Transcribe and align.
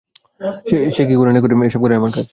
সে 0.95 1.03
কি 1.05 1.15
করে 1.15 1.31
না 1.31 1.39
করে 1.41 1.53
এসব 1.61 1.81
দেখাই 1.81 1.91
কি 1.91 1.99
আমার 1.99 2.11
কাজ। 2.15 2.27